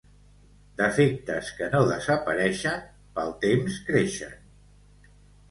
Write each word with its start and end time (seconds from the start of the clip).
Defectes 0.77 1.51
que 1.59 1.67
no 1.73 1.81
desapareixen, 1.89 2.81
pel 3.19 3.31
temps 3.45 3.79
creixen. 3.93 4.35